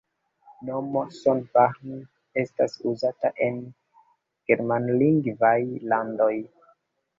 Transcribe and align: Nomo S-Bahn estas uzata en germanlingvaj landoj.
Nomo 0.69 1.03
S-Bahn 1.17 1.91
estas 2.45 2.79
uzata 2.93 3.33
en 3.49 3.61
germanlingvaj 4.51 5.57
landoj. 5.95 6.35